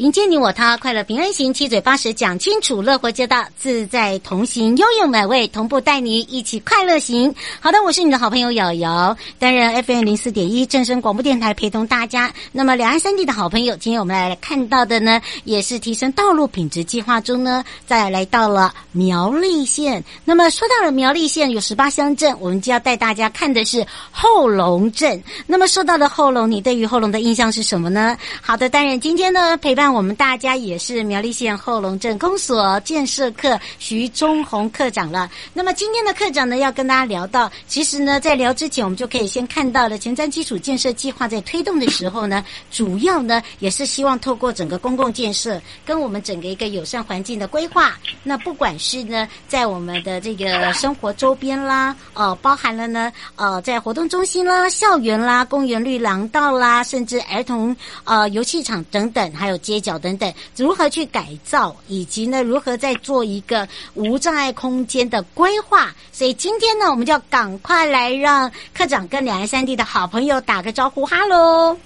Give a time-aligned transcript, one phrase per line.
[0.00, 7.34] 迎接你我他，快乐平安行，七嘴八舌讲清楚，乐活街道自在同行，悠悠美味同步带你一起快乐行。
[7.60, 12.32] 好的，我是你的好朋友瑶瑶，担任 FM 零四点一正声广播电台陪同大家。
[12.50, 20.02] 那么两岸三地的好朋友，今天我们来看到的呢，也是提升道路品质计划中呢，再来到了苗栗县。
[20.24, 25.22] 那么说到了苗栗县有十八乡镇，我们就要带大家看的是后龙镇。
[25.46, 28.16] 那么说到了后龙，你对于后龙的印象是什么呢？
[28.40, 29.89] 好的，当然今天呢陪伴。
[29.92, 35.28] 我们大家也是苗栗县后龙镇公所建设课徐忠宏课长了。
[35.52, 59.79] 那么今天的课长呢，要跟大家聊到，其实呢，在聊之前，我们就可以先看到了前瞻基础建设计划在推动的时候呢，主要呢也是希望透过整个公共建设跟我们整个一个友善环境的规划，那不管是呢在我们的这个生活周边啦，呃，包含了呢呃在活动中心啦、校园啦、公园绿廊道啦，甚至儿童呃游戏场等等，还有街。
[59.80, 65.94] 角等等，如何去改造，以及呢，如何再做一个无障碍空间的规划？
[66.12, 71.76] 所以今天呢，我们就要赶快来让科长跟两岸三地的好朋友打个招呼，哈喽。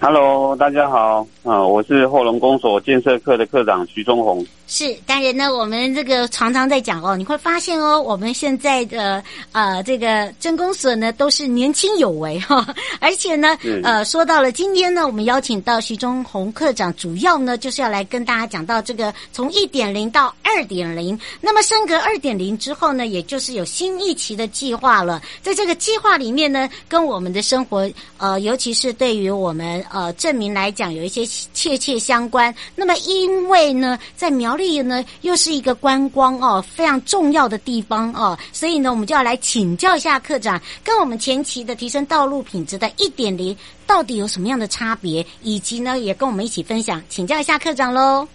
[0.00, 4.46] Hello，大家好，啊，我是后龙公所建设科的科长徐忠红。
[4.70, 12.66] 是，当然呢，我们这个常常在讲哦，你会发现哦，我们现在的呃这个镇公所呢都是年轻有为哈，
[13.00, 29.82] 而且呢，呃，说到了今天呢，我们邀请到徐忠宏课长，主要呢就是要来跟大家讲到这个从一点零到二点零，那么升格二点零之后呢，也就是有新一期的计划了，在这个计划里面呢，跟我们的生活呃，尤其是对于我们。
[29.90, 32.54] 呃，证明来讲有一些切切相关。
[32.74, 48.26] 那么，因为呢，在苗栗呢，又是一个观光哦非常重要的地方哦，所以呢，我们就要来请教一下课长，跟我们前期的提升道路品质的一点零到底有什么样的差别，以及呢，也跟我们一起分享，请教一下课长喽。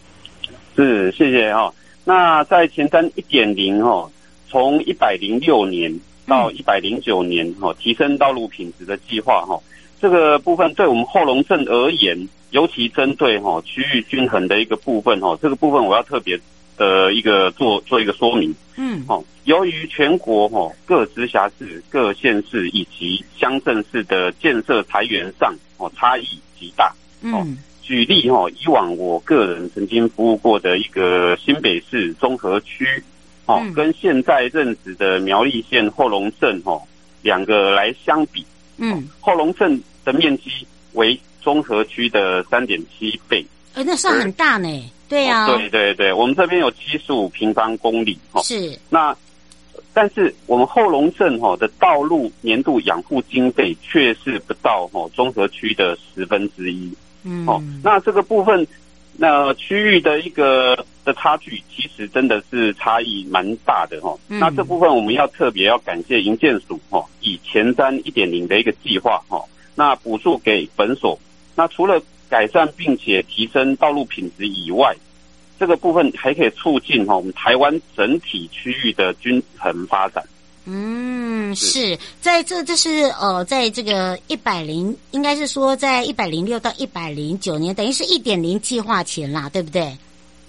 [0.75, 1.73] 是，谢谢哈、哦。
[2.05, 4.09] 那在前瞻一点零哈，
[4.49, 5.93] 从一百零六年
[6.25, 9.59] 到一百零九年哈、嗯，提升道路品质的计划哈。
[10.01, 12.17] 这个部分对我们后龙镇而言，
[12.53, 16.39] 尤其针对哈区域均衡的一个部分哈，这个部分我要特别
[16.77, 18.53] 的一个做做一个说明。
[18.77, 26.25] 嗯，好，由于全国哈各直辖市、各县市以及乡镇市的建设财源上哦差异
[26.59, 26.93] 极大。
[27.21, 32.85] 嗯，举例哈，以往我个人曾经服务过的一个新北市中和区，
[33.47, 36.79] 哦，跟现在任职的苗栗县后龙镇哈
[37.23, 38.45] 两个来相比，
[38.77, 39.81] 嗯，后龙镇。
[40.05, 40.51] 的面积
[40.95, 44.91] 为中和区的三点七倍，哎，那算很大呢。
[45.09, 48.41] 对呀、啊哦，对对对，我们这边有七十五平方公里哈。
[48.41, 48.79] 是。
[48.89, 49.15] 那
[49.93, 56.91] 但是我们后龙镇哈的道路年度养护经费却是不到哈中和区的十分之一。
[57.23, 57.45] 嗯。
[57.45, 58.65] 哦，那这个部分，
[59.17, 64.39] 那区域的一个的差距，其实真的是差异蛮大的哈、嗯。
[64.39, 69.39] 那这部分我们要特别要感谢营建署哈，以前瞻一点零的一个计划哈。
[69.75, 71.19] 那补助给本所，
[71.55, 74.95] 那除了改善并且提升道路品质以外，
[75.59, 80.23] 这个部分还可以促进哈我们台湾整体区域的均衡发展。
[80.65, 89.95] 嗯，是在这这是呃，在这个一百零，应该是说在一百零六到一百零九年，等于是一点零计划前啦，对不对？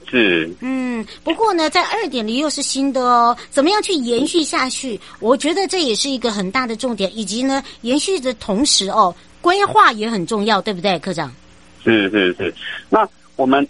[0.08, 0.48] 是。
[0.60, 5.00] 嗯，不过呢，在二点零又是新的哦，怎么样去延续下去？
[5.18, 9.12] 我觉得这也是一个很大的重点，以及呢，延续的同时哦，
[9.44, 11.30] 规划也很重要，对不对，科长？
[11.84, 12.54] 是是是。
[12.88, 13.06] 那
[13.36, 13.68] 我们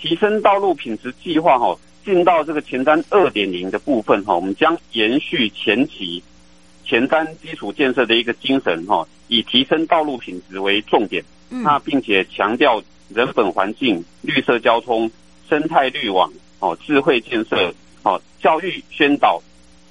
[0.00, 6.22] 提升道路品质计划哈，进到这个前瞻二点零的部分哈，我们将延续前期
[6.86, 15.10] 前瞻基础建设的一个精神哈，以提升道路品质为重点，那并且强调人本环境、绿色交通。
[15.50, 19.42] 生态绿网哦，智慧建设哦，教育宣导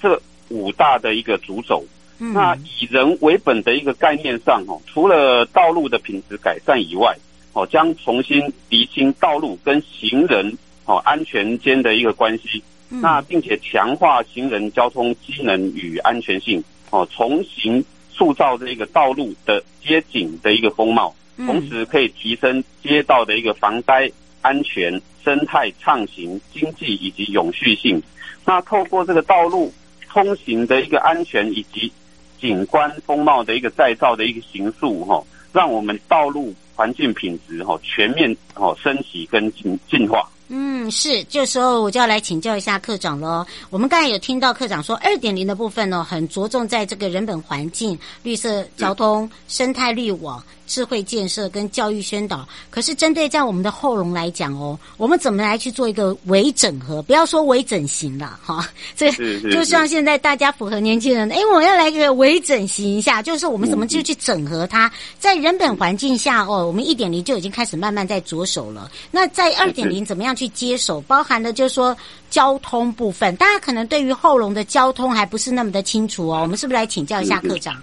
[0.01, 0.17] 这
[0.47, 1.85] 五大的一个主轴。
[2.19, 7.17] 那以人为本的一个概念上哦，除了道路的品质改善以外，
[7.53, 12.61] 哦，将重新厘清道路跟行人哦安全间的一个关系。
[12.89, 24.11] 那并且强化行人交通机能与安全性哦，重新塑造这个道路的街景的一个风貌，同时可以提升街道的一个防灾
[24.41, 25.01] 安全。
[25.21, 28.01] 生态畅行、经济以及永续性，
[28.45, 29.71] 那透过这个道路
[30.07, 31.91] 通行的一个安全以及
[32.41, 40.27] 景观风貌的一个再造的一个形塑，哈，让我们道路环境品质哈全面哈升级跟进进化。
[40.51, 43.45] 嗯，是，这时候我就要来请教一下科长喽。
[43.69, 52.47] 我们刚才有听到科长说，二点零的部分呢，很着重在这个人本环境、绿色交通、生态绿网、智慧建设跟教育宣导。
[52.69, 57.01] 可是针对在我们的后龙来讲哦，我们怎么来去做一个微整合？
[57.01, 59.11] 不要说微整形了哈， 这
[59.51, 64.89] 就像现在大家符合年轻人，哎，我要来个微整形一下，就是我们怎么就去整合它？
[65.17, 68.89] 在人本环境下哦，我们一点零就已经开始慢慢在着手了。
[69.09, 71.97] 那在二点零怎么样去接手，包含的就是说
[72.29, 76.41] 交通部分，大家可能对于后龙的交通还不是那么的清楚哦。
[76.43, 77.75] 我们是不是来请教一下课长？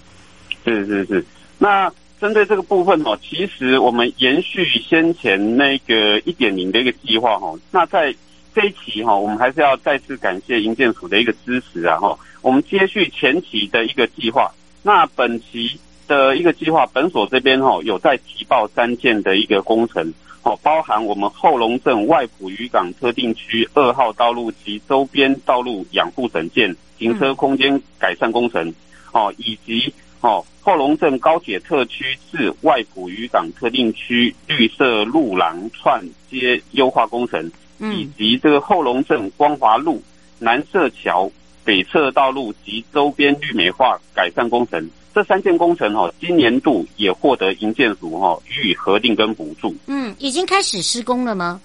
[0.64, 1.26] 是是是。
[1.58, 1.90] 那
[2.20, 7.54] 针对这个部分哦，其实我们延续先前那个一点零的一个计划哈。
[7.70, 8.14] 那在
[8.54, 12.18] 这一期哈，我们还是要再次感谢营建署的一个支持啊哈。
[12.40, 14.50] 我们接续前期的一个计划，
[14.82, 15.78] 那本期
[16.08, 20.12] 的一个计划，本所这边哈有在提报三件的一个工程。
[20.42, 28.72] 哦，包含我们后龙镇外埔渔港特定区二号道路及周边道路养护整建、停车空间改善工程，
[29.10, 40.02] 哦，以及哦后龙镇高铁特区至外埔渔港特定区绿色路廊串接优化工程，以及这个后龙镇光华路
[40.40, 41.30] 南社桥
[41.64, 44.90] 北侧道路及周边绿美化改善工程。
[45.14, 49.74] 这三件工程哈，今年度也获得营建署哈予以核定跟补助。
[49.86, 51.60] 嗯，已经开始施工了吗？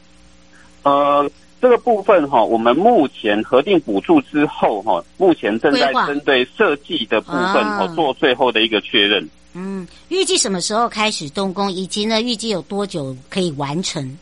[0.83, 1.29] 呃，
[1.61, 9.29] 这个部分哈，我们目前核定补助之后哈，目前正在针对设计的部分哈做最后的一个确认。
[9.53, 14.17] 嗯，预计什么时候开始动工，以及呢，预计有多久可以完成？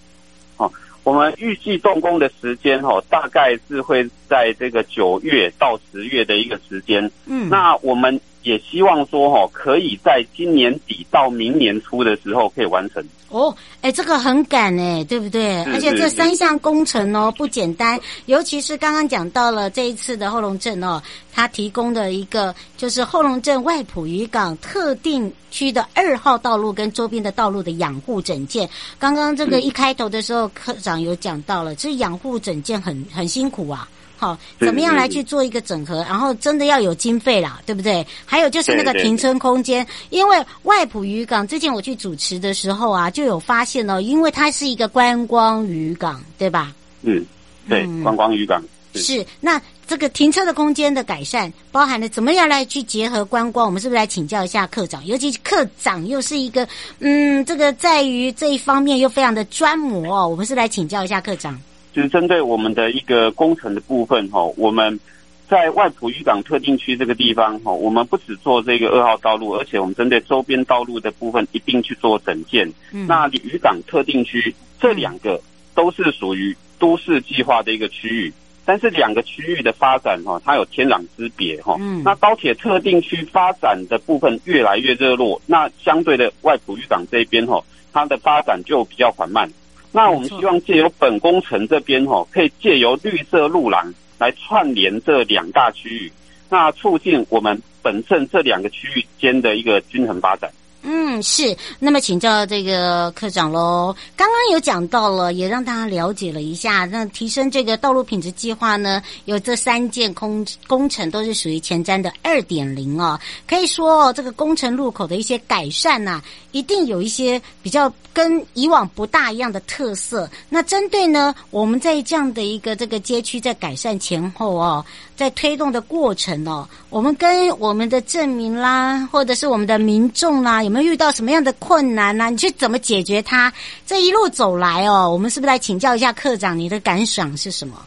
[0.57, 0.69] 哦，
[1.03, 7.09] 我们预计动工的时间哈，大概是会在这个九月到十月的一个时间。
[7.25, 8.19] 嗯，那我们。
[8.43, 13.03] 也希望说哈，可以在今年底到明年初的时候可以完成。
[13.29, 15.63] 哦，哎，这个很赶哎，对不对？
[15.65, 20.99] 而且这三项工程哦不简单，尤其是刚刚讲到了这一次的后龙镇哦，
[21.31, 28.67] 它提供的一个就是后龙镇外埔渔港特定区的二号道路跟周边的道路的养护整建。
[28.97, 33.87] 刚刚这个一开头的时候，科长有讲到了，这养护整建很很辛苦啊。
[34.19, 36.03] 好，怎么样来去做一个整合？
[36.03, 38.05] 然后真的要有经费啦，对不对？
[38.25, 46.75] 还有就是那个停车空间，因为外埔渔港最近我去主持的时候啊，就有发现哦，因为它是一个观光渔港，对吧？
[47.03, 47.25] 嗯，
[47.69, 48.61] 对，观光渔港
[48.93, 49.25] 是，是。
[49.39, 53.65] 那这个停车的空间的改善，包含了怎么样来去结合观光？
[53.65, 55.05] 我们是不是来请教一下课长？
[55.05, 56.67] 尤其课长又是一个
[56.99, 60.27] 嗯，这个在于这一方面又非常的专模哦。
[60.27, 61.57] 我们是来请教一下课长。
[61.91, 64.99] 就是针对我们的一个工程的部分哈，我们
[65.47, 72.71] 在外埔渔港特定区这个地方哈，我们不只做这个二号道路，而且我们针对周边道路的部分一并去做整建。
[72.91, 75.41] 嗯，那渔港特定区这两个
[75.73, 78.31] 都是属于都市计划的一个区域，
[78.63, 81.75] 但是两个区域的发展哈，它有天壤之别哈。
[81.79, 89.51] 嗯，那高铁特定区发展的部分越来越热络，那相对的外埔渔港这边哈，它的发展就比较缓慢。
[89.91, 96.11] 那我们希望借由本工程这边哈，可以借由绿色路廊来串联这两大区域，
[96.49, 100.51] 那促进我们本镇这两个区域间的一个均衡发展。
[100.83, 101.57] 嗯，嗯是。
[101.79, 106.85] 那么请教这个科长喽，刚刚有讲到了，也让大家了解了一下。
[106.85, 113.19] 那提升这个道路品质计划呢，有这三件工工程都是属于前瞻的二点零哦。
[113.47, 120.29] 可以说，哦这个工程路口的一些改善呐、一定有一些比较跟以往不大一样的特色。
[120.47, 130.63] 那针对呢，我们在这样的一个这个街区在改善前后哦，在推动的过程哦，我们跟我们的证明啦，或者是我们的民众啦。
[130.63, 132.29] 有没有遇到什么样的困难呢、啊？
[132.29, 133.51] 你去怎么解决它？
[133.85, 137.85] 这一路走来哦，我们是不是来请教一下科长，你的感想是什么？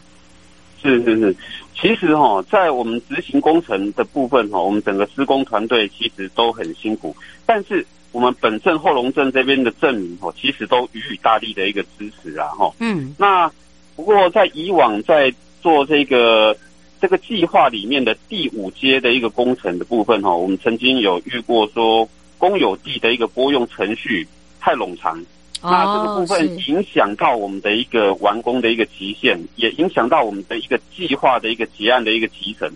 [0.81, 1.35] 是是是，
[1.79, 7.15] 其实哈、哦，在我们执行工程的部分哈、哦，我们整个施工团队其实都很辛苦，
[7.45, 12.73] 但是我们本镇后龙镇这边的镇民哈，其实都予以大力的一个支持啊哈。
[12.79, 13.49] 嗯，那
[13.95, 16.57] 不过在以往在做这个
[16.99, 22.09] 这个计划里面的第五阶的一个工程的部分哈，我们曾经有遇过说。
[22.43, 24.27] 公有地的一个拨用程序
[24.59, 25.17] 太冗长，
[25.61, 32.69] 那这个部分影响到我们的一个完工的一个期限，也影响到我们的一个计划的一个结案的一个提成。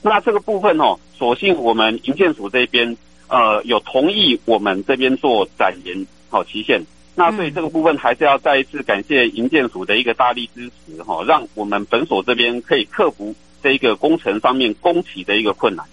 [0.00, 2.96] 那这个部分哦，所幸我们营建署这边
[3.28, 6.80] 呃有同意我们这边做展延好期限。
[7.14, 15.84] 那所以这个部分还是要再一次感谢营建署的一个大力支持哈，让我们本所这边可以克服这一个工程上面工期的一个困难。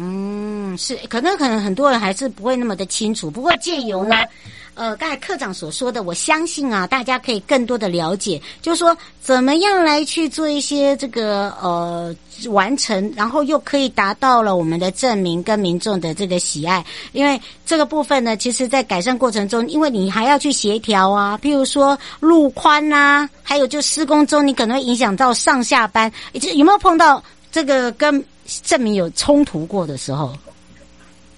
[0.00, 3.28] 嗯，是，可能可能很多人还是不会那么的清楚。
[3.28, 4.14] 不过借由呢，
[4.74, 12.14] 呃，刚才课长所说的，我相信啊，大家可以更多的了解，就是说怎么样来去做一些这个呃
[12.50, 16.84] 完成，然后又可以达到了我们的证明跟民众的这个喜爱。
[17.10, 26.12] 因为这个部分呢，其实在改善过程中，因为你还要去协调啊，譬如说路宽呐，还有就施工中，你可能会影响到上下班，
[26.54, 28.24] 有没有碰到这个跟
[28.62, 30.32] 证明有冲突过的时候？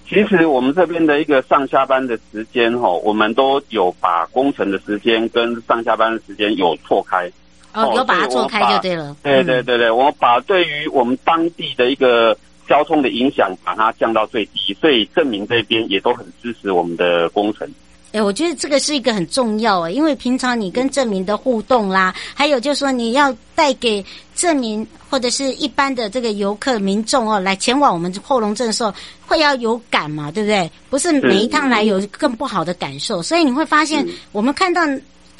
[0.07, 7.31] 其实我们这边的一个上下班的时间哈，我们都有把工程的时间跟上下班的时间有错开。
[7.73, 9.15] 哦，有把它错开就对了。
[9.23, 12.37] 对对对对，我把对于我们当地的一个
[12.67, 17.65] 交通的影响，把它降到最低，所以证明这边也都很支持我们的工程。
[18.11, 28.93] 哎，我觉得这个是一个很重要诶，因为平常你跟证明的互动啦，还有就是说你要带给证明或者是一般的这个游客民众哦，来前往我们后龙镇的时候，
[29.25, 30.69] 会要有感嘛，对不对？
[30.89, 34.81] 不是每一趟来有更不好的感受，所以你会发现我们看到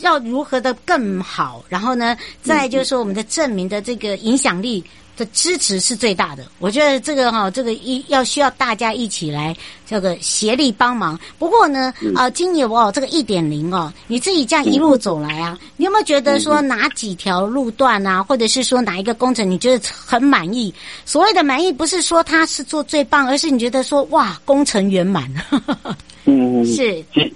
[0.01, 4.83] 要如何的更好，然后呢，再就是说我们的证明的这个影响力。
[5.17, 9.55] 的支持是最大的，我觉得这个哈，这个一要需要大家一起来
[9.85, 11.19] 这个协力帮忙。
[11.37, 20.73] 不过呢，啊，今年哦这个一点零哦，你自己这样一路走来啊，你有没有觉得说哪几条路段啊，或者是说哪一个工程你觉得很满意？
[21.05, 25.29] 所谓的满意，不是说他是做最棒，而是你觉得说哇，工程圆满。
[26.25, 27.03] 嗯，是。
[27.13, 27.33] 其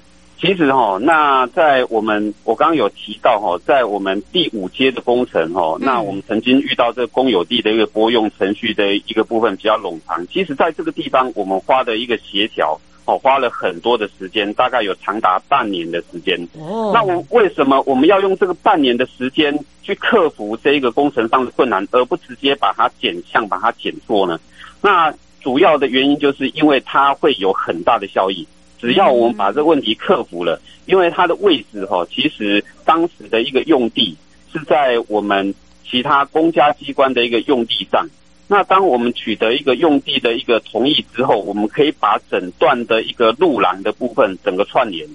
[0.53, 10.27] 实哈，那在我们我刚刚有提到哈，在我们第五阶的工程哈，那我们曾经遇到这个公有地的一个拨用程序的一个部分比较冗长。
[10.27, 16.37] 其实在这个地方，我们花的一个协调哦，花了很多的时间，大概有长达半年的时间。
[16.59, 24.37] 哦，那我为什么我们要用这个半年的时间去克服这一个工程上的困难，而不直接把它减项、把它减错呢？
[24.81, 28.45] 那主要的原因就是因为它会有很大的效益。
[28.79, 34.15] 只要我们把这个问题克服了，因为它的位置哈，其实当时的一个用地
[34.51, 35.53] 是在我们
[35.84, 38.08] 其他公家机关的一个用地上。
[38.48, 45.08] 那当我们取得一个用地的一个同意之后，我们可以把整段的一个路廊的部分整个串联。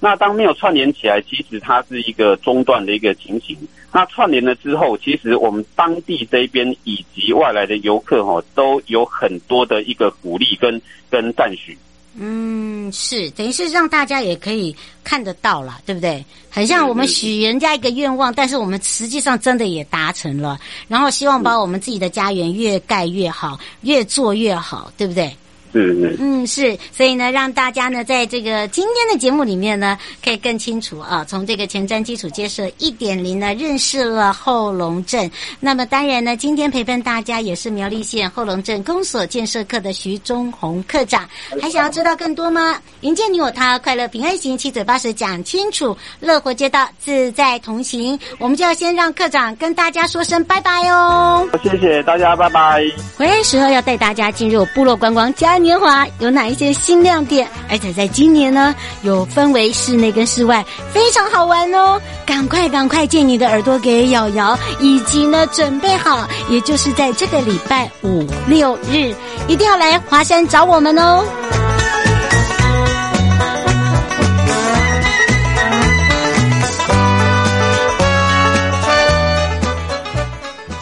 [0.00, 3.56] 那当没有串联起来，其实它是一个中断的一个情形。
[3.92, 11.76] 那串联了之后，其实我们当地这边以及外来的游客哈，都有很多的一个鼓励跟跟赞许。
[12.20, 16.24] 嗯，是，等于是让大家也可以看得到了，对不对？
[16.50, 20.58] 很像我们许人家一个愿望，但是我们实际上真的也达成了，
[20.88, 25.36] 然后希望把我们自己的家园越盖越好，越做越好，对不对？
[25.72, 35.30] 嗯嗯是，所以呢，让大家呢，在这个今天的节目里面呢，可以更清楚啊，从这个前瞻基础建设一点零呢，认识了后龙镇。
[35.60, 41.28] 那么当然呢，今天陪伴大家也是苗栗县后龙镇公所建设课的徐忠宏课长。
[41.60, 42.80] 还想要知道更多吗？
[43.02, 48.18] 迎接你我他，快乐平安行，七嘴八舌讲清楚，乐活街道自在同行。
[48.38, 51.46] 我们就要先让课长跟大家说声拜拜哦。
[51.62, 52.82] 谢谢大家，拜拜。
[53.18, 55.57] 回来时候要带大家进入部落观光家。
[55.62, 57.48] 年华有哪一些新亮点？
[57.68, 62.00] 而且在今年呢，有分为室内跟室外，非常好玩哦！
[62.24, 69.14] 赶快赶快借你的耳朵给瑶瑶，以及呢准备好，也就是在这个礼拜五六日，
[69.46, 71.24] 一定要来华山找我们哦！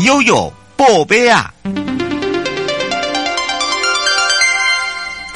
[0.01, 1.53] 悠悠宝贝啊！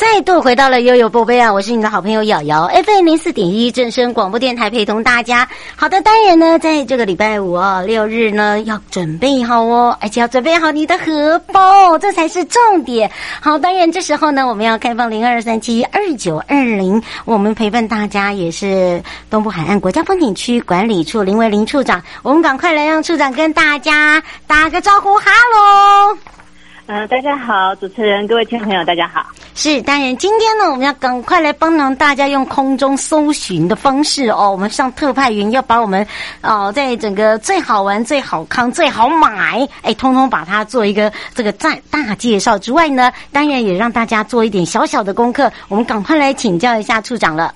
[0.01, 1.53] 再度回到了悠悠宝贝啊！
[1.53, 5.47] 我是你的好朋友瑶瑶，FM 零四点一正声广播电台陪同大家。
[5.77, 13.11] 好的，当然呢，在这个礼拜五哦，六日呢，要准备好哦，而且要准备好你的荷包，这才是重点。
[13.43, 26.40] 好，当然这时候呢，我们要开放零二三七二九二零，我们陪伴大家也是东部海岸国家风景区管理处林维林处长，我们赶快来让处长跟大家打个招呼，哈喽。
[26.91, 29.25] 呃，大家好，主持人，各位听众朋友，大家好。
[29.55, 36.05] 是，当然，今天呢，我们要赶快来帮忙大家用空中搜寻的方式哦，我们上特派员要把我们
[36.41, 45.49] 哦，在整个最好玩、最好康、最好买，哎，通通把它做一个这个大大介绍之外呢，当然也让大家做一点小小的功课。
[45.69, 47.55] 我们赶快来请教一下处长了。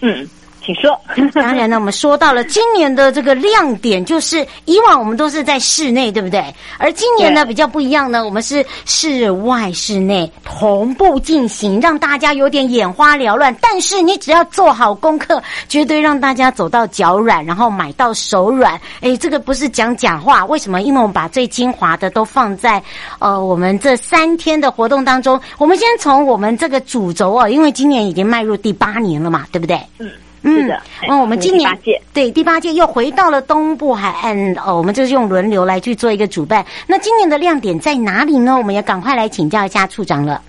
[0.00, 0.28] 嗯。
[0.66, 1.00] 请说。
[1.32, 6.44] 当然呢，我们说到了今年的这个亮点，就是以往我们都是在室内，对不对？
[6.76, 13.54] 而今年呢比较不一样呢，我们是室外、室内同步进行，让大家有点眼花缭乱。
[13.62, 18.78] 但是你只要做好功课，绝对让大家走到脚软，然后买到手软。
[19.00, 20.82] 哎，这个不是讲假话，为什么？
[20.82, 22.82] 因为我们把最精华的都放在
[23.20, 25.40] 呃我们这三天的活动当中。
[25.58, 29.78] 我们先从我们这个主轴哦，因为今年已经迈入第八年了嘛，对不对？
[29.98, 30.10] 嗯。
[30.42, 30.82] 嗯，是的。
[31.08, 31.78] 哦，我们今年
[32.12, 36.64] 对第八届又回到了东部海岸哦，我们就是用轮流来去做一个主办。
[36.86, 38.56] 那今年的亮点在哪里呢？
[38.56, 40.40] 我们也赶快来请教一下处长了。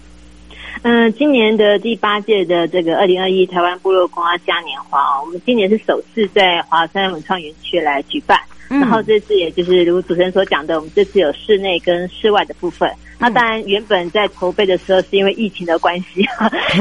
[0.84, 8.40] 嗯，今年的第八届的这个二零二一台湾部落观光嘉年华，我们今年是首次在华山文创园区来举办。
[8.70, 12.88] 然后这次也就是如主持人所讲的，我们这次有室内跟室外的部分。
[13.20, 16.24] 那当然，原本在筹备的时候是因为疫情的关系，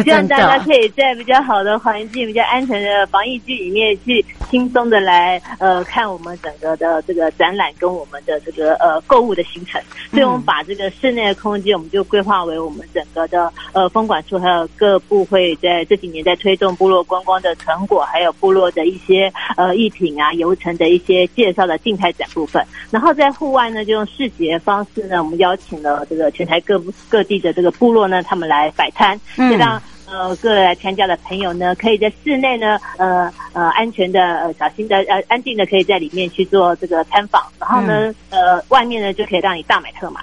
[0.05, 9.81] 希望大家可以在比较好的环境、比较安全的防疫区里面去轻松的来呃看我们整个的这个展览跟我们的这个呃购物的行程。
[10.11, 22.62] 所以我们把这个室内的空间，我们就规划为我们整个的呃风管处还有各部会在这几年在推动部落观光的成果，还有部落的一些呃艺品啊、游程的一些介绍的静态展部分。
[22.90, 26.25] 然后在户外呢，就用视觉方式呢，我们邀请了这个。
[26.30, 26.78] 全台各
[27.09, 40.21] 各地的这个部落呢，他们来摆摊，就让呃各来参加的朋友呢，可以在室内呢，呃呃安全的、呃小心的、呃安静的，可以在里面去做这个参访，然后呢，呃外面呢就可以让你大买特买。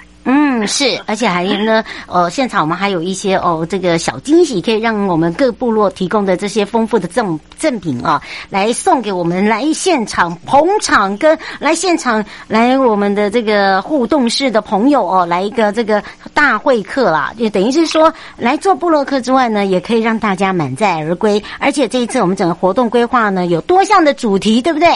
[0.68, 16.04] 是，而且还呢，呃，现场我们还有一些哦，这个小惊喜，可以让我们各部落提供的这些丰富的赠赠品啊，来送给我们来现场捧场跟来现场来我们的这个互动式的朋友哦，来一个这个
[16.34, 21.42] 大会客啦，就等于是说来做部落客之外呢，也可以让大家满载而归。
[21.60, 24.90] 而且这一次我们整个活动规划呢，有多项的主题，对不对？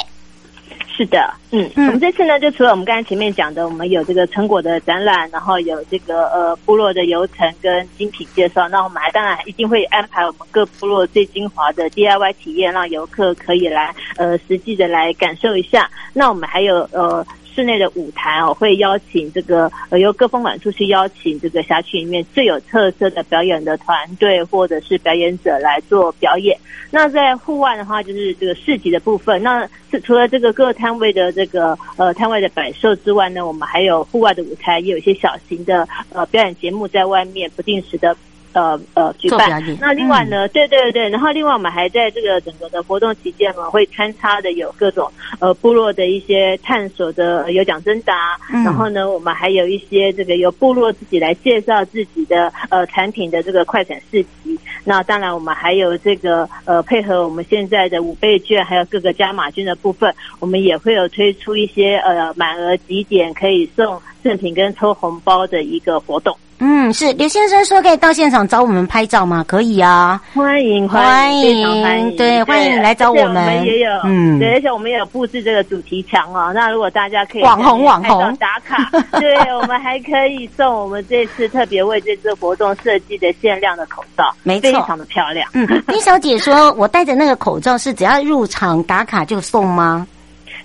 [0.98, 15.88] 是的，嗯，嗯我们这次呢，就除了我们刚才前面讲的，我们有这个成果的展览，然后有这个呃部落的游程跟精品介绍，那我们还当然一定会安排我们各部落最精华的 DIY 体验，让游客可以来呃实际的来感受一下。
[16.14, 17.24] 那我们还有呃。
[17.58, 26.56] 室内的舞台哦，会邀请这个呃由各风管处去邀请这个辖区里面最有特色的表演的团队或者是表演者来做表演。
[26.92, 29.42] 那在户外的话，就是这个市集的部分。
[29.42, 38.16] 那是除了这个各摊位的这个呃摊位的摆设之外呢，我们还有户外的舞台，也有一些小型的呃表演节目在外面不定时的。
[38.58, 39.64] 呃呃，举办。
[39.80, 54.60] 那另外呢，嗯、对对对，然后另外我们还在这个整个的活动期间嘛，会穿插的有各种呃部落的一些探索的有奖征答，嗯、然后呢，我们还有一些这个由部落自己来介绍自己的呃产品的这个快闪市集。
[54.84, 66.36] 那当然，我们还有这个呃配合我们现在的五倍券，还有各个加码券的部分，我们也会有推出一些呃满额几点可以送赠品跟抽红包的一个活动。
[66.70, 69.42] 嗯，是刘先生说可以到现场找我们拍照吗？
[69.48, 73.28] 可以啊，欢迎欢迎，欢迎，对，欢迎来找我们。
[73.28, 76.52] 我们也有，嗯，对，而且我们也有布置这个主题墙哦。
[76.54, 85.50] 那如果大家可以网红网红打卡， 对，我们还可以送我们这次特别为这次活动设计的限量的口罩，没错，非常的漂亮。
[85.54, 90.06] 嗯， 丁小姐说，我戴着那个口罩是只要入场打卡就送吗？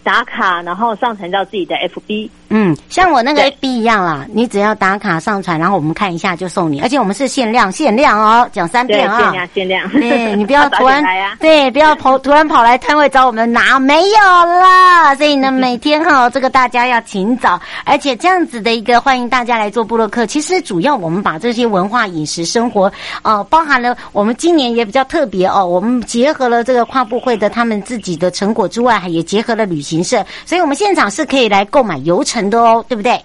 [0.03, 2.29] 打卡，然后上传到自己的 FB。
[2.55, 9.89] 嗯，像我那个 FB 一样啦，你只要打卡上传，然后我们看一下就送你，而且我们是限量，限量哦，讲三遍啊，限量，限量。
[9.89, 11.03] 对，你不要突然，
[11.41, 15.15] 对，不要跑，突然跑来摊位找我们拿，没有啦。
[15.15, 20.27] 所以呢，每天哈，这个大家要尽早，而且这样子的一个欢迎大家来做部落客。
[20.27, 32.42] 其实主要我们把这些文化、饮食、生活，呃，包含了我们今年也比较特别哦，我们结合了这个跨部会的他们自己的成果之外，也结合了旅行社，所以我们现场是可以来购买游程。
[32.43, 33.23] 很多对不对？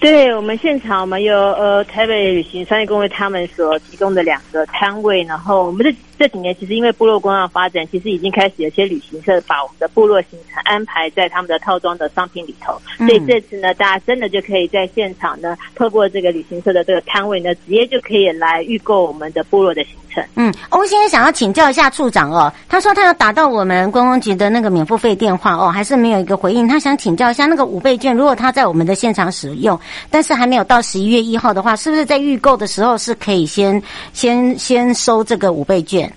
[0.00, 20.22] 对，我们现场我们有呃台北旅行商业公会他们所提供的两个摊位，然后我们的这几年其实因为部落观光发展，其实已经开始有些旅行社把我们的部落行程安排在他们的套装的商品里头，所以这次呢，大家真的就可以在现场呢，透过这个旅行社的这个摊位呢，直接就可以来预购我们的部落的行程。
[20.34, 26.68] 嗯，欧先生想要请教一下处长哦，他说他要打到我们观光局的那个免付费电话哦，还是没有一个回应。
[26.68, 29.80] 他想请教一下那个五倍券，如果他在我们的现场使用，
[30.10, 36.09] 但是还没有到十一月一号的话，是不是在预购的时候是可以先先先收这个五倍券？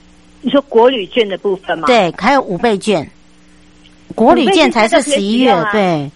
[0.43, 1.87] 你说国旅券的部分吗？
[1.87, 3.09] 对，还有五倍券，
[4.13, 6.11] 国旅券才是十一月，对，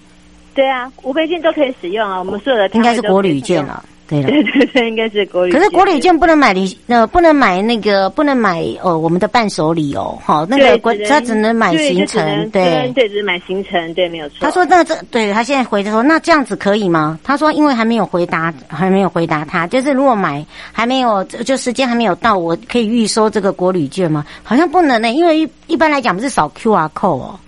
[0.54, 3.84] 对啊，五倍券都可以使用啊，我们所有的应该是国旅券了。
[4.08, 5.52] 对了，对对对，应该是国旅。
[5.52, 14.38] 可是国旅券不能买礼，呃，不能买那个，不能买呃，我们的伴手礼哦，好，那个国他只能买行程，对，对，只是买行程，对，没有错。
[14.42, 17.20] 他说那这，对他现在回的说，那这样子可以吗？
[17.24, 24.26] 他说因为还没有回答，还没有回答他，就是如果买还没有，就时间还没有到，我可以预收这个国旅券吗？
[24.44, 27.40] 好像不能呢，因为一一般来讲不是扫 QR code 哦。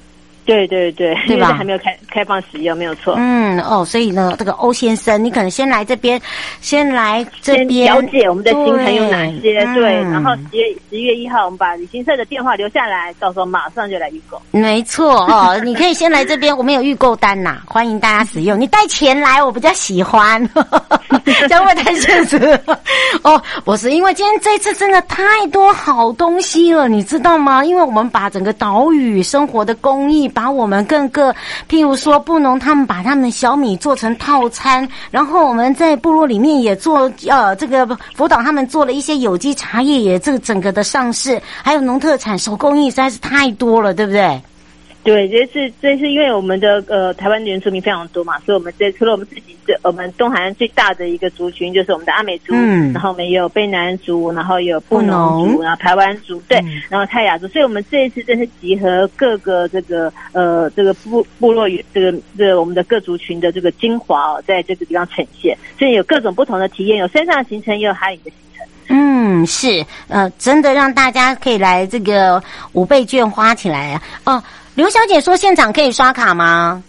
[0.49, 1.53] 对对对，对吧？
[1.53, 3.13] 还没有开开放使用，没有错。
[3.17, 6.19] 嗯哦，所以呢，这个欧先生，你可能先来这边，
[6.59, 9.39] 先来这边了解我们的行程有哪些。
[9.41, 14.41] 对，对嗯、然后十月十一月一号，我们把旅行社的电话留下来，到时候马上就来预购。
[14.49, 18.59] 没错哦，你可以先来这边，我们有预购单呐，欢迎大家使用。
[18.59, 20.43] 你带钱来，我比较喜欢，
[21.47, 22.37] 这样会太现实。
[23.23, 27.65] 哦，不是，因为今天这次真的太多好东西了，你知道吗？
[27.65, 30.29] 因为我们把整个岛屿生活的工艺。
[30.29, 31.35] 把我们各个，
[31.67, 44.39] 譬如说布农，他们把他们的小米做成套餐，然后我们在部落里面也做，呃，这个辅导他们做了一些有机茶叶，也这个整个的上市，还有农特产手工艺实在是太多了，对不对？
[45.01, 68.67] 对，这是这是因为我们的呃台湾的原住民非常多嘛，所以我们这除了我们自己这，我们东海岸最大的一个族群就是我们的阿美族，嗯，然后我们也有卑南族，然后有布农族，然后台湾族，对，嗯、然后泰雅族，所以我们这一次真是集合各个这个呃这个部部落与这个这个我们的各族群的这个精华哦，在这个地方呈现，所以有各种不同的体验，有山上的行程，也有海里的行程。
[68.89, 74.43] 嗯，是，呃，真的让大家可以来这个五倍券花起来啊，哦。
[74.79, 76.81] 刘小姐说：“现场可以刷卡吗？”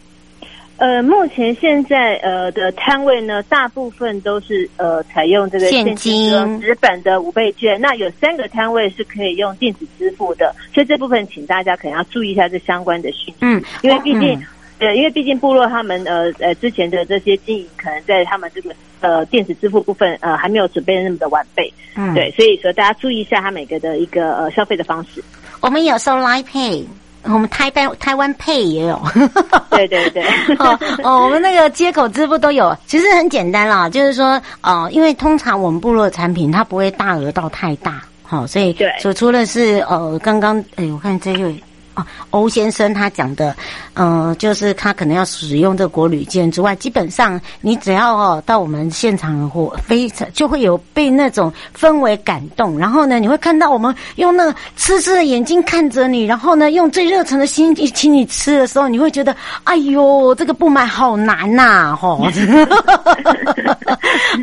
[0.79, 7.81] 呃，目前现在呃的摊位呢，大部分都是呃采用这个现金纸本的五倍券。
[7.81, 13.35] 那有三个摊位是可以用电子支付的，所以这部分请大家可能要注意一下这相关的讯息。
[13.41, 14.41] 嗯，因为毕竟，
[14.79, 21.71] 对、嗯，因为毕竟部落他们呃呃之前的这些经营，可能在他们这个呃电子支付部分呃还没有准备的那么的完备。
[21.97, 25.21] 嗯，对，所以说大家注意一下他每个的一个呃消费的方式。
[25.61, 26.85] 我们有收 Line Pay。
[27.25, 29.01] 我们台湾台湾 Pay 也有，
[29.71, 30.23] 对 对对，
[30.59, 41.63] 哦哦，我们那个接口支付都有，其实很简单啦，就是说，哦、呃，因为通常我们部落的产品它不会大额到太大，好、哦，所以对，所除了是呃，刚刚哎，我看这位。
[42.01, 43.55] 哦，欧先生他讲的，
[43.95, 59.35] 呃，就是他可能要使用这个国旅券之外，基本上你只要哦到我们现场或非常就会有被那种氛围感动，然后呢，你会看到我们用那个痴痴的眼睛看着你，然后呢，用最热诚的心一请你吃的时候，你会觉得，
[59.65, 62.31] 哎呦，这个不买好难呐、啊，吼、哦，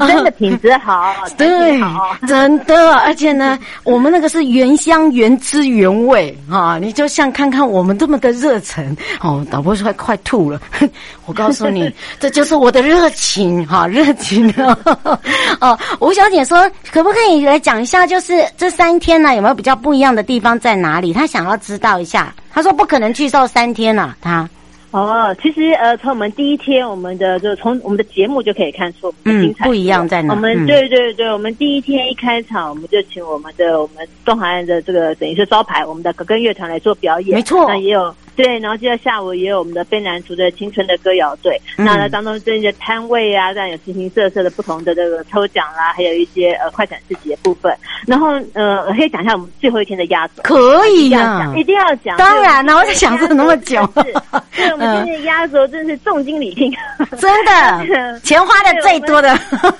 [0.07, 1.79] 真的品质好， 对，
[2.27, 7.31] 真的，而且呢，我们那个是原香原汁原味啊，你就像。
[7.37, 10.61] 看看看我们这么的热忱哦，导播说快吐了。
[11.25, 14.77] 我告诉你， 这就是我的热情哈，热情哦。
[15.61, 21.13] 哦，吴小姐说，可不可以来讲一下，就是这三天呢，有没有比较不一样的地方在哪里？
[21.13, 22.33] 她想要知道一下。
[22.51, 24.49] 她说不可能去到三天了，她。
[24.97, 30.33] 哦，其实呃，从我们第一天，我们的就从我们的节目就可以看出，嗯，不一样在哪？
[30.33, 38.13] 我们对对对，我们第一天一开场，我们就请我们的我们东海岸的这个等于是招牌，我们的葛根乐团来做表演，没错，那也有。
[38.37, 47.75] 对，然后接着下午也有我们的非南族的青春的歌谣队，嗯、那呢当中这些摊位啊，这样有形形色色的不同的这个抽奖啦，还有一些呃快闪市集的部分。
[48.05, 52.15] 然后呃，我可以讲一下我们最后一天的压轴，可以呀，一定要讲。
[52.17, 54.13] 当然了，我在想这么那么久，是，
[54.55, 56.71] 对，我们今天的压轴真是重金礼聘，
[57.17, 59.35] 真的， 钱花的最多的，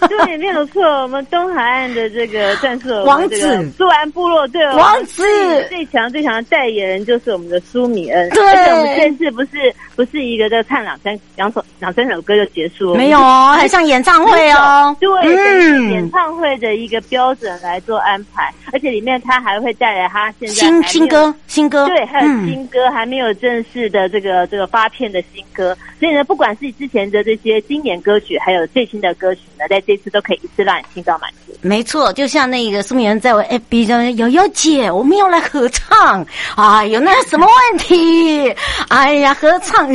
[0.10, 0.82] 对，没有错。
[1.04, 5.24] 我们东海岸的这个算是 王子，苏安部落对王子
[5.70, 8.28] 最强最强的代言人就是我们的苏米恩。
[8.32, 8.47] 对。
[8.48, 28.18] 而且我们这次不是不是一个在唱两三两首两三首歌就结束了，没有哦，还像演唱会哦，对，嗯，演唱会的一个标准来做安排，而且里面他还会带来他现在新新歌新歌，对，还有新歌还没有正式的这个这个发片的新歌，所以呢，不管是之前的这些经典歌。
[28.18, 31.54] 曲，还有最新的歌曲呢，在这次都可以一次让你听到满足。
[31.62, 38.56] 没错，就像那个苏明恩在我 FB 上面，瑶瑶姐，我们要来合唱，啊，有那什么问题？
[38.90, 39.90] 哎呀，合唱。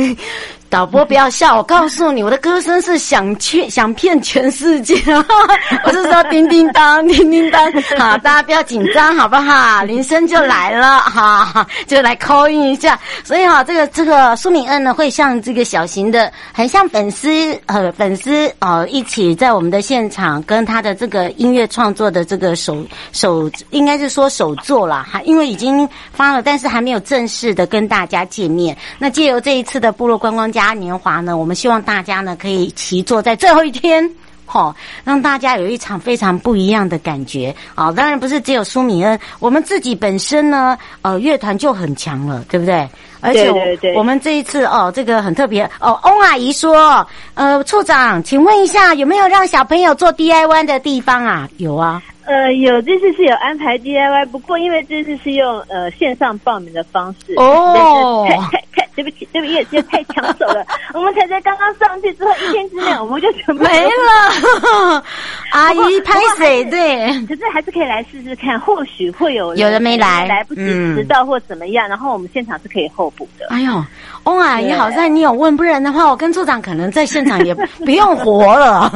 [0.73, 4.95] 导播不要笑，我告诉你，我的歌声是想劝、 想骗全世界。
[5.85, 9.83] 我是说，叮叮当，叮叮当， 好，大家不要紧张，好不好？
[9.83, 12.99] 铃声就来了，哈，就来 call in 一下。
[13.23, 17.29] 所以哈，这个这个苏敏恩呢，会像这个小型的，很像粉丝
[17.67, 28.75] 呃粉丝呃一起在我们的现场跟他的这个音乐创作的这个首首，应该是说首作啦，哈，因为已经发了，但是还没有正式的跟大家见面。
[28.97, 30.62] 那借由这一次的部落观光家。
[30.63, 34.01] 嘉年华呢，我们希望大家呢可以齐坐在最后一天，
[34.47, 37.93] 齁、哦，让大家有一场非常不一样的感觉啊、哦！
[37.93, 42.87] 当然不是只有苏米恩，我们自己本身呢，呃，乐团就很强了，对不对？
[43.19, 43.51] 而且
[43.93, 45.99] 我们这一次哦，这个很特别哦。
[46.05, 51.49] 翁阿姨说，呃，处长，请问一下，有没有让小朋友做 DIY 的地方啊？
[51.57, 52.01] 有啊。
[52.25, 60.65] 呃，有这次是有安排 DIY，不过因为这次是用呃线上报名的方式哦，太太太，对不起，对不起，也太抢手了。
[60.93, 65.03] 我们才在刚刚上去之后一天之内，我们就全部没了。
[65.51, 66.63] 阿姨拍谁？
[66.65, 70.61] 对，可是还是可以来试试看，或许会有人有人没来，来不及
[70.95, 73.45] 迟到或怎么样，嗯、然后我们现场是可以候补的。
[73.49, 73.83] 哎呦，
[74.23, 78.89] 翁阿姨好在你有问，不然的话，我跟处长可能在现场也 不用活了。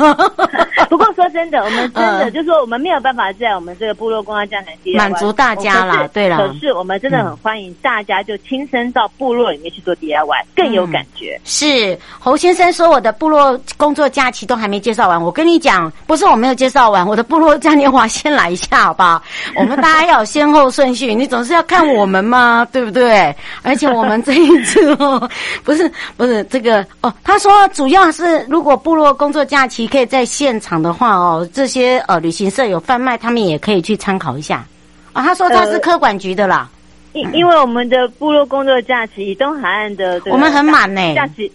[0.90, 6.08] 不过说真的，我们真的、呃、就是说我们没有办法在我们这个部落公安将场满足大家啦。
[6.14, 11.36] 对啦，可是我们真的很欢迎大家就亲身到部落里面去做 DIY，更有感觉。
[11.38, 19.20] 嗯、是侯先生说我的部落工作假期都还没介绍完，我跟你讲，不是我没有介绍完，我的部落嘉年华先来一下，好不好？
[19.58, 23.36] 我们大家要有先后顺序，你总是要看我们嘛， 对不对？
[23.64, 25.28] 而且我们这一次哦，
[25.64, 34.66] 不是不是这个哦，他说主要是如果部落工作假期可以在现场的话哦，这些呃旅行社有贩卖，他们也可以去参考一下
[35.14, 35.24] 啊、哦。
[35.24, 36.70] 他说他是科管局的啦，
[37.14, 41.02] 因、呃、因为我们的部落工作假期，以东海岸的我们很满呢。
[41.16, 41.52] 假期。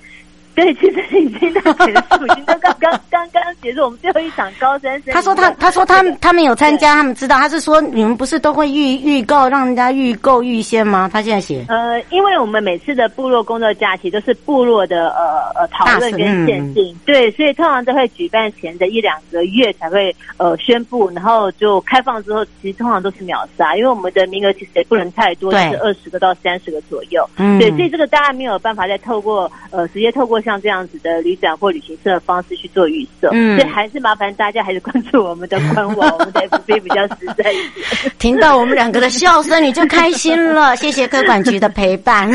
[0.54, 5.14] 对，其实已经到结束，已经都刚刚刚刚结束我们最后一场高三生。
[5.14, 7.38] 他说他他说他他们有参加，他们知道。
[7.38, 11.08] 他是说你们不是都会预预告，让人家预购预先吗？
[11.10, 11.64] 他现在写。
[11.68, 27.26] 呃，因为我们每次的部落工作假期都是部落的呃呃讨论跟限定，对，所以通常都会举办前的一两个月才会呃宣布，然后就开放之后，其实通常都是秒杀，因为我们的名额其实也不能太多，就是二十个到三十个左右。
[27.38, 30.41] 嗯，对，所以这个大家没有办法再透过呃直接透过。
[30.42, 38.12] 像这样子的旅展或旅行社的方式去做预设，嗯，所以还是麻烦大家还是关注我们的官网，我们的 FB 比较实在一点。
[38.18, 40.76] 听到我们两个的笑声，你就开心了。
[40.76, 42.30] 谢谢科管局的陪伴。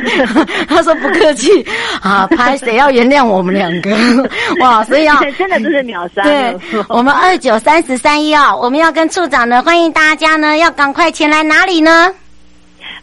[0.68, 1.64] 他说不客气
[2.00, 3.96] 啊，拍谁要原谅我们两个
[4.60, 6.22] 哇，所以啊真的都是秒杀。
[6.22, 6.56] 对，
[6.88, 12.12] 我们二九三十三一啊，我们要跟处长呢，欢迎大家呢，要赶快前来哪里呢？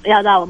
[0.05, 0.41] 要到我们。